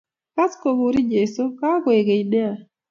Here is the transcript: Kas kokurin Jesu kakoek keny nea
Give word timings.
Kas 0.35 0.53
kokurin 0.61 1.07
Jesu 1.13 1.41
kakoek 1.59 2.03
keny 2.07 2.23
nea 2.31 2.51